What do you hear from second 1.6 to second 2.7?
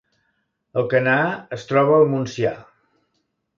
troba al Montsià